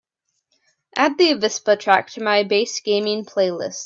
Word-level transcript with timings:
Add 0.95 1.19
the 1.19 1.25
avispa 1.33 1.79
track 1.79 2.09
to 2.13 2.23
my 2.23 2.41
Bass 2.41 2.79
Gaming 2.79 3.23
playlist. 3.23 3.77